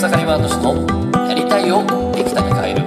[0.00, 2.80] 草刈ワード氏のやりたいをできたに変える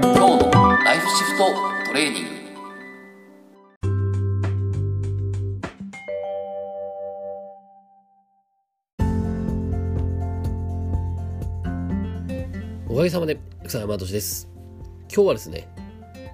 [0.00, 0.50] 今日の
[0.82, 1.44] ライフシフト
[1.88, 2.30] トレーニング。
[12.88, 14.48] おかげさまで草山敏です。
[15.14, 15.68] 今日はですね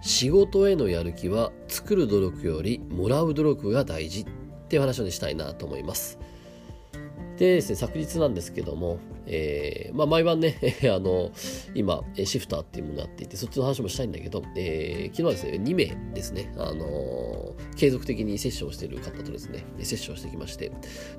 [0.00, 4.26] 仕事へのやる気は作る努力よりもらう努力が大事っ
[4.68, 6.20] ていう話をしたいなと思います。
[7.36, 8.98] でですね、昨日なんですけども、
[9.32, 10.56] えー、まあ、毎晩ね、
[10.92, 11.30] あの、
[11.74, 20.72] 今、シフターっていうものがあっていて、そっちの話もしたいんだけど、えー、昨日はですね、2名ですね、あの継続的にセッションをしている方とですね、セッションしてきまして、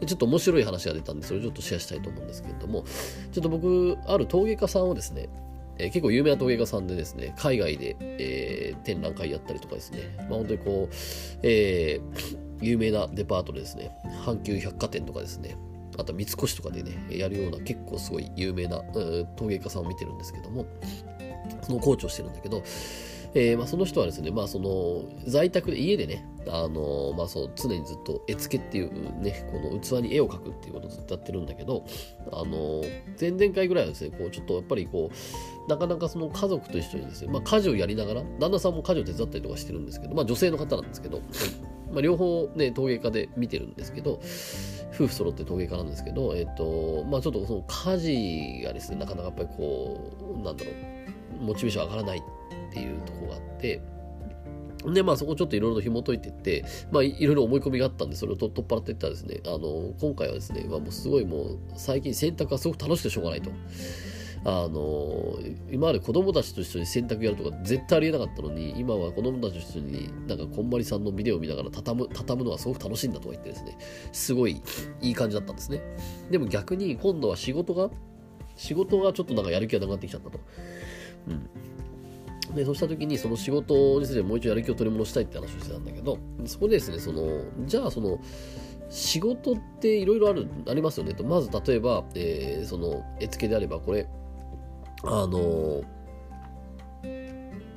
[0.06, 2.84] ちょっと面白い話が出たんで、それをちょっとシェアしたいと思うんですけれども、
[3.32, 5.30] ちょっと僕、ある陶芸家さんをですね、
[5.78, 10.96] え、結構有名な陶芸家さんでですね、海外で、えー、展覧会やったりとかですね、まあ、本当にこう、
[11.44, 13.92] えー、有名なデパートでですね、
[14.26, 15.56] 阪急百貨店とかですね、
[16.02, 18.82] あと三越とかでね、やるような結構すごい有名な
[19.36, 20.66] 陶芸家さんを見てるんですけども、
[21.62, 22.64] そのコーチをしてるんだけど、
[23.34, 31.86] えー、まあ、その人はですね、まあ、その在宅で家でね、あのまあ、そう常にずっと絵付けっていうね、この器に絵を描くっていうことをずっとやってるんだけど、
[32.32, 32.84] あの
[33.20, 41.22] 前々回ぐらいはですね、こうちょっとやっぱりこう、なかなかその家族と一緒にですね、まあ、家事をやりながら、旦那さんも家事を手伝ったりとかしてるんですけど、まあ、女性の方なんですけど、
[41.92, 44.20] まあ、両方ね、陶芸家で見てるんですけど、
[44.94, 53.82] 夫婦揃って陶芸家なんですけど、えっと、まあちょっとその家事がですね、なかなかやっぱりこう、なんだろう、モチベーション上がらないっていうとこがあって、
[54.86, 63.52] で、まあそこちょっといろいろと紐解いていって、まあいろいろ思い込みがあったんで、それを取っ払っていったらですね、あの、今回はですね、まあもうすごいもう、最近洗濯がすごく楽しくてしょうがないと。
[64.44, 65.38] あの
[65.72, 73.78] 今まで子供たちと一緒に洗濯やるとか絶対ありえなかったのに今は子供たちと一緒になんかこんまりさんのビデオを見ながら畳む畳むのがすごく楽しいんだとか言ってですね
[74.12, 74.62] すごい
[75.02, 75.82] いい感じだったんですね。
[76.32, 77.92] でも逆に今度は仕事が
[78.56, 80.40] 仕事がちょっとなんかやる気がなくなってきちゃったと。
[81.28, 81.34] う
[82.52, 82.56] ん。
[82.56, 88.20] でそうした時にその仕事についてもう一度やる気を取り戻したいって話をしてたんだけどそこでですねそのじゃあその
[88.90, 91.24] 仕事っていろいろあるありますよねと。
[91.24, 94.08] まず例えば、えー、その絵付けであればこれ
[95.04, 95.84] あの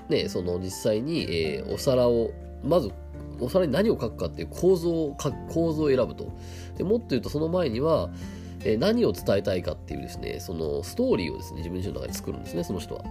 [0.08, 2.30] ね、その実際に、えー、お皿を、
[2.62, 2.90] まず
[3.40, 5.16] お皿に何を書くかっていう構造を
[5.48, 6.32] 構造を選ぶと。
[6.76, 8.10] でもっと言うとその前には、
[8.64, 13.04] えー、何を伝えたいかっていうですね、そのストーリーをですね、自分自身の中で作るんですね、その人は。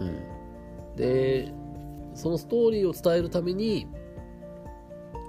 [0.00, 0.96] うん。
[0.96, 1.52] で、
[2.14, 3.86] そのストーリーを伝えるために、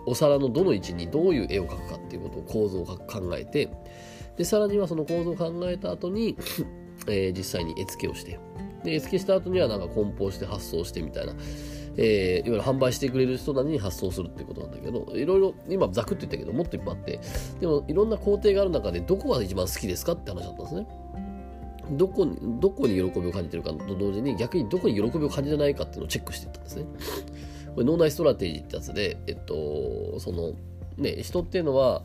[0.05, 2.97] お皿のどの位置にどういう絵を描くかっていうことを構造を考
[3.37, 3.69] えて、
[4.37, 6.35] で、さらにはその構造を考えた後に
[7.07, 8.39] えー、実際に絵付けをして、
[8.83, 11.33] で、絵付けした後にはなんか梱包して発送してみたいな、
[11.95, 17.19] えー、いわゆる販売してくれる人なりに発送するってことなんだけど、いろいろ、今ザクって言ったけど、もっといっぱいあって、
[17.59, 20.87] でもいろんな工程がある中で、どこが一番好きですかって話だったんですね。
[21.91, 26.85] どこに、どこに喜びを感じてるかと同時に、逆にどこに喜びを感じてないかっていうのをチェックしていったんですね。
[27.75, 30.53] これ脳内ストラテジーってやつで、えっと、その、
[30.97, 32.03] ね、人っていうのは、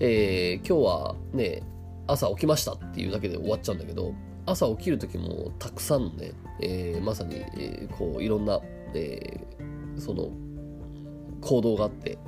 [0.00, 1.62] えー、今日はね、
[2.06, 4.12] 朝起きましたっていうだけで終わっちゃうんだけど、
[4.46, 8.60] 朝起きる時もたくさんね、えー、まさに、えー、こういろんな、
[8.94, 10.30] えー、その
[11.40, 12.18] 行動があって、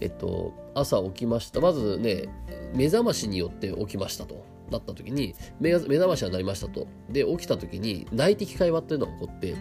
[0.00, 1.60] えっと、朝起きました。
[1.60, 2.28] まずね、
[2.74, 4.54] 目覚ましによって起きましたと。
[4.70, 6.86] なった時に目、目覚ましはなりましたと。
[7.10, 9.54] で、起きた時に内的会話っていうのが起こって、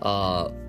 [0.00, 0.65] ああ、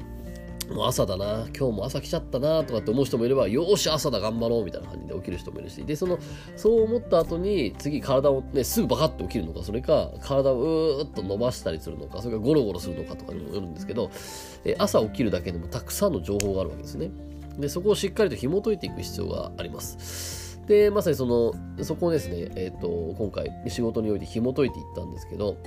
[0.74, 6.20] もう朝だな、今日も朝来ちゃったなとかって思う人もいれば、よーし、朝だ、頑張ろうみたいな感じで起きる人もいるし、で、その、
[6.56, 14.12] そう思った後に、次体をね、すぐバカッと起きるのか、それか、体をうーっと伸ばしたりするのか、それかゴロゴロするのかとかにもよるんですけど、
[14.66, 17.12] え朝起きるだけでもたくさんの情報があるわけですね。
[17.58, 20.47] で、そこをしっかりと紐解いていく必要があります。
[20.68, 25.58] で、まさにその、そこをですね、え、ー、と、今回仕事において紐解いていったんですけど、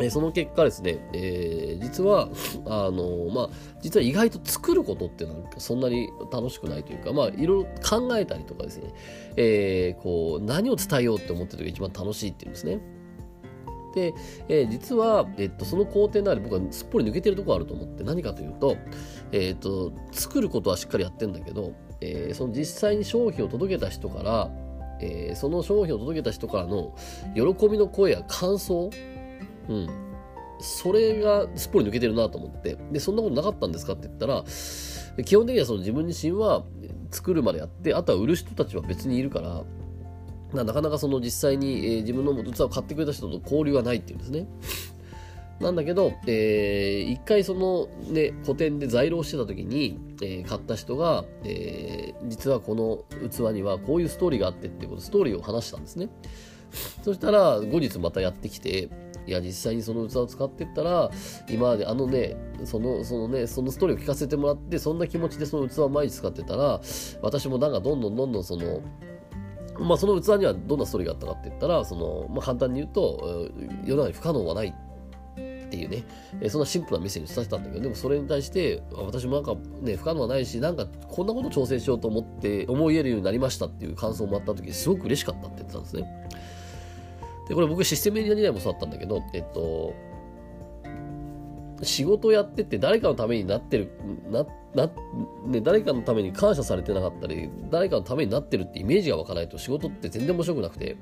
[0.00, 2.28] えその結果ですね、えー、実は、
[2.66, 3.48] あの、まあ、
[3.80, 8.92] 実は意外と作ることってなんかそんなに楽しくないというか、まあ、いろいろ考えたりとかですね、
[9.36, 12.80] えー、こう、何を伝えようって思ってる時が一番楽しいっていうんですね。
[13.94, 14.14] で、
[14.48, 18.76] えー、実は、えっと、その工程の中で僕はすっぽり抜けてるとこあると思って何かというと、
[19.32, 24.50] えっと、作ることはしっかりやってんだけど、えー、その実際に商品を届けた人から、
[25.00, 26.94] えー、その商品を届けた人からの
[27.34, 28.90] 喜びの声や感想
[29.68, 29.88] うん。
[30.60, 32.76] それがすっぽり抜けてるなと思って。
[32.90, 34.44] で、そんなことなかったんですかって言ったら、
[35.24, 36.64] 基本的にはその自分自身は
[37.10, 39.64] 作るまでやって、あとは売る人たちは別にいるから、
[40.64, 44.46] なかなかその実際に、えー、自分の器を買ってくれた人と交流がないっていうんですね。
[45.60, 56.08] なんだけど、えー、一回そのね、古典で在庫してた時に、えー、買った人が、えー、実はこの器にはこういうストーリーがあってってこと、ストーリーを話したんですね。
[57.02, 58.88] そしたら、後日またやってきて、
[59.26, 61.10] いや、実際にその器を使ってったら、
[61.50, 66.80] 今まであのね、その、そのね、そのストーリーを聞かせてもらって、そんな気持ちでその器を毎日使ってたら、
[67.20, 68.80] 私もなんかどんどんどんどんその、
[69.80, 73.50] まあ、その器にはどんなストーリーがあったかって言ったら、その、まあ、簡単に言うと、
[73.84, 74.74] 世の中に不可能はない
[75.68, 76.02] っていうね、
[76.40, 86.28] えそんなシンプルなメッセージを伝えたんだけど、でもそれに対して、私もなんかね、不可能はないし、なんかこんなこと挑戦しようと思って、思い得るようになりましたっていう感想もらった時、すごく嬉しかったって言ってたんですね。
[87.48, 89.94] で、これ僕システムエンジニアもそうだったんだけど、えっと、
[91.82, 93.90] 仕事やってて誰かのためになってる、
[94.30, 94.90] な、な、
[95.46, 100.96] ね、誰かのために感謝されてなかったり、誰かのためになってるってイメージが湧かないと仕事って全然面白くなくて、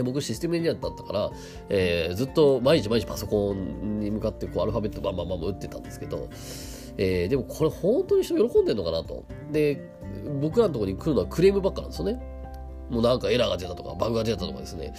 [0.00, 1.30] で僕システムエンジニアだったから、
[1.68, 6.30] えー、ずっと毎日毎日パソコンに向かってこうアルファベットバンバンバン打ってたんですけど、
[6.96, 9.26] えー、でもこれ本当に人喜んでんのかなと。
[9.52, 9.90] で、
[10.40, 12.18] 僕らのところに来るのはクレームばっかなんですよね。
[12.88, 14.94] もうなんかエラーが出たとか、バグが出たとかですね。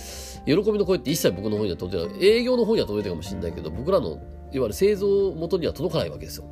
[0.45, 2.25] 喜びの声って一切僕の方には届いてない。
[2.25, 4.19] 営業の方には届いてるかもしれないけど、僕らの、いわ
[4.51, 6.45] ゆる製造元には届かないわけですよ。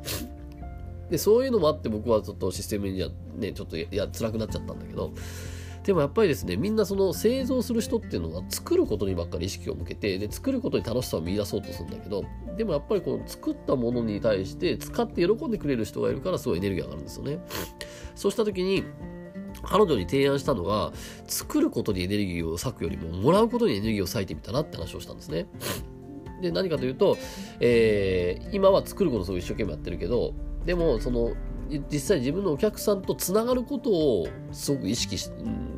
[1.08, 5.12] で、そういうのもあって僕はちょっとシステムエンジニアね、ちょっとや辛くなっちゃったんだけど、
[5.90, 12.24] でもやっぱりですね、みんなその製造する人っていうのは作ることにばっかり意識を向けて、で、作ることに楽しさを見出そうとするんだけど、
[12.56, 17.40] でもやっぱりこの作ったものに対して使って喜んでくれる人がいるからすごいエネルギー上がるんですよね。
[18.14, 18.84] そうした時に、
[19.64, 20.92] 彼女に提案したのが、
[21.26, 25.48] 作ることにエネルギーを割くよりも、もらうことにエネルギーを割いてみたらって話をしたんですね。
[26.40, 27.18] で、何かというと、
[27.58, 30.34] えー、今は作ることを一生懸命やってるけど、
[30.64, 31.32] でも、その、
[31.90, 35.16] 実際自分のお客さんとつながることをすごく意識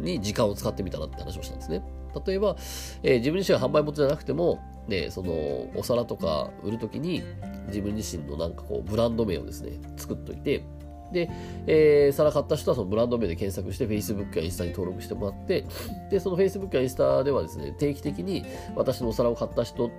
[0.00, 1.82] に時間を使ってみたらって話をしたんですね。
[2.26, 2.56] 例えば、
[3.02, 5.32] えー、自分自身は販売元じゃなくても、ね、その
[5.76, 7.22] お皿とか売るときに
[7.68, 10.64] 自分自身のなんかこうブランド名をですね、作っといて、
[11.12, 11.30] で、
[11.66, 15.64] えー、皿買った人はそのブランド名で検索して Facebook やインスタに登録してもらって、
[16.10, 18.44] で、その Facebook やインスタではですね、定期的に
[18.74, 19.90] 私のお皿を買った人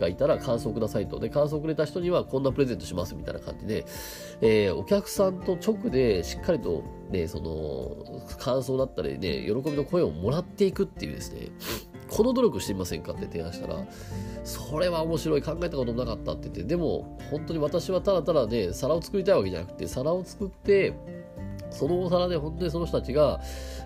[0.00, 1.18] がいたら感想くださいと。
[1.18, 3.84] で、感想をくれた人にはこんなプレゼントしますみたいな感じで、
[4.40, 11.48] えー、お客さんと直でしっかりとね、その、感想だったりね、喜びの声をもらっていくっていうですね、
[12.12, 13.76] この努力してみませんかって提案したら、
[14.44, 20.92] それは面白い、考えたことなかったって言って、でも、本当に私はただただね、皿を作りたいわけじゃなくて、皿を作って、
[21.70, 23.40] そのお皿で本当にその人たちが、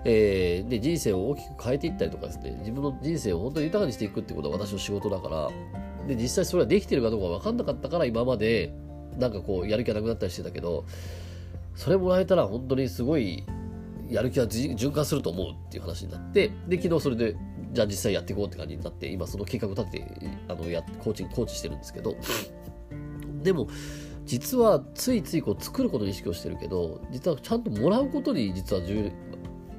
[0.05, 5.51] えー、で人生を大きく変えていったりとかですね、自分の人生を本当に豊かにしていくってことは私の仕事だから、
[6.09, 8.75] で、実際それはできてるかどうか分かんなかったから今まで、
[9.19, 10.85] なんかこう、やる気がなくなったりしてたけど、
[11.77, 13.45] それもらえたら本当にすごい、
[14.09, 17.37] やる気が循環すると思うっていう話になって、で、昨日それで
[17.77, 20.07] じゃあ実際やっていこうって感じになって、今その計画を立てて、
[20.49, 22.17] あの、や、コーチ、コーチしてるんですけど、
[23.43, 23.69] でも、
[24.25, 29.13] 実はついついこう作ることに意識をしてるけど、実はちゃんともらうことに実は重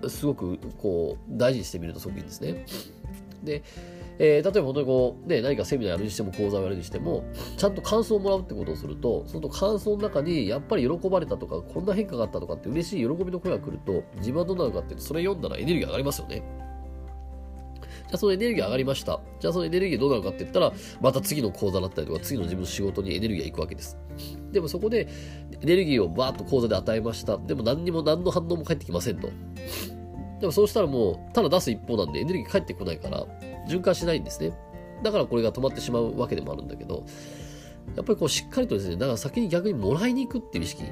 [0.08, 2.66] すごくこう大事にしてみるとすごくいいんですね。
[3.44, 3.64] で、
[4.20, 7.26] えー、例えば本当にこう、ね、何かセミナーやるにしても講座をやるにしても、
[7.58, 16.67] ちゃんと感想をもらうってことをすると、その感想の中にやっぱり喜ばれたとか、こんな変化があったとかって嬉しい喜びの声が来ると、自分はどうなるかってそれ読んだらエネルギー上がりますよね。
[18.08, 19.20] じゃあそのエネルギー上がりました。
[19.40, 20.72] じゃあそのエネルギーどうなるかって言ったら、
[21.02, 23.98] また次の講座だったりとか、次の自分の仕事にエネルギーが行くわけです。
[24.52, 25.08] でもそこで
[25.62, 27.38] エネルギーをバーッと講座で与えました。
[27.38, 29.30] でも何にも何の反応も返ってきませんと。
[30.40, 33.26] でもそうしたらもう、ただ出す一方なんでエネルギー返ってこないから、
[33.68, 34.58] 循環しないんですね。
[35.04, 37.06] だからこれが止まってしまうわけでもあるんだけど、
[37.96, 40.84] やっぱりこうしっかりとですね、だから先に逆にもらいに行くっていう意識。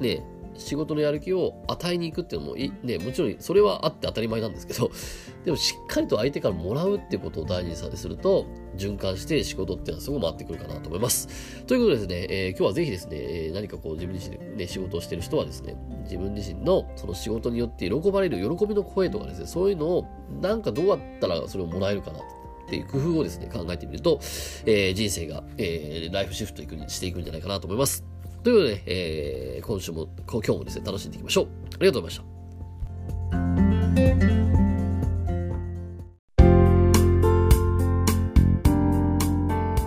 [0.00, 0.24] ね
[0.56, 4.90] 仕事のやる気を与えに行くっていうのもい、ね、もちろんそれはあって当たり前なんですけど、
[5.44, 11.28] でもしっかりと相手からもらうっていうことを大事にさせすると、循環して仕事っていうのはすごい回ってくるかなと思います。
[11.66, 20.06] ということでですね、えー、今日はぜひですね、え、何かこう自分自身で、ね、仕事をしてる人はですね、自分自身のその仕事によって喜ばれる喜びの声とかですね、そういうのを
[20.40, 22.22] なんかどうやったらそれをもらえるかなっ
[22.68, 24.18] ていう工夫をですね、考えてみると、
[24.64, 28.04] えー、人生が、えー、ライフシフトしていくんじゃないかなと思います。
[28.42, 31.46] ということで、えー、今週も、今日もですね、楽しんでいきましょう。
[31.46, 32.32] ありがとうございました。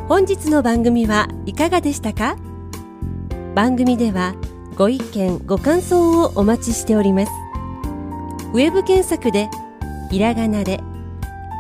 [0.08, 2.38] 本日の番組はいかがでしたか？
[3.56, 4.36] 番組では
[4.78, 7.32] ご意見ご感想をお待ちしております
[8.54, 9.50] ウェブ検索で
[10.12, 10.80] ひらがなで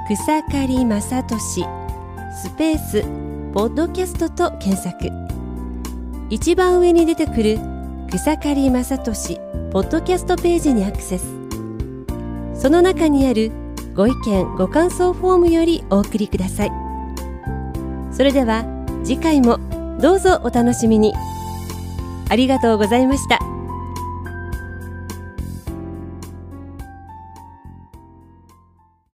[0.07, 1.65] 草刈正俊
[2.43, 3.01] スペース
[3.53, 5.24] ポッドキャストと検索
[6.29, 7.59] 一番上に出てくる
[8.11, 9.39] 草刈正俊
[9.71, 11.25] ポッドキャストページにアクセス。
[12.55, 13.51] その中にある
[13.93, 16.71] ご意見ご感想フォームよりお送りください。
[18.11, 18.65] それでは
[19.03, 19.59] 次回も
[20.01, 21.13] どうぞお楽しみに。
[22.27, 23.39] ありがとうございました。